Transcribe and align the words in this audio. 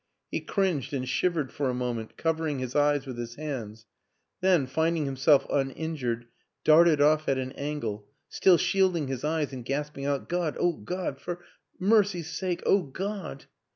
He 0.31 0.39
cringed 0.39 0.95
and 0.95 1.07
shivered 1.07 1.51
for 1.51 1.69
a 1.69 1.75
moment, 1.75 2.17
covering 2.17 2.57
his 2.57 2.75
eyes 2.75 3.05
with 3.05 3.19
his 3.19 3.35
hands; 3.35 3.85
then, 4.41 4.65
finding 4.65 5.05
himself 5.05 5.47
unin 5.47 5.95
jured, 5.95 6.23
darted 6.63 6.99
off 6.99 7.29
at 7.29 7.37
an 7.37 7.51
angle, 7.51 8.07
still 8.27 8.57
shielding 8.57 9.09
his 9.09 9.23
eyes 9.23 9.53
and 9.53 9.63
gasping 9.63 10.07
out," 10.07 10.27
God, 10.27 10.57
oh 10.59 10.73
God 10.73 11.19
for 11.21 11.45
mercy's 11.77 12.31
sake, 12.31 12.63
oh 12.65 12.81
God 12.81 13.45